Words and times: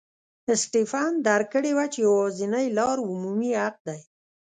سټېفن 0.61 1.11
درک 1.27 1.47
کړې 1.53 1.71
وه 1.75 1.85
چې 1.93 1.99
یوازینۍ 2.07 2.67
لار 2.77 2.97
عمومي 3.07 3.51
حق 3.61 3.77
دی. 3.87 3.99